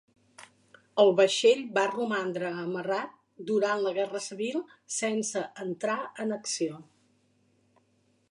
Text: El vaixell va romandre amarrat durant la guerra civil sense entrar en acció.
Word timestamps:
El 1.01 1.11
vaixell 1.17 1.59
va 1.75 1.83
romandre 1.89 2.47
amarrat 2.61 3.13
durant 3.51 3.83
la 3.83 3.93
guerra 3.99 4.21
civil 4.29 4.57
sense 4.95 5.45
entrar 5.67 5.99
en 6.25 6.35
acció. 6.39 6.81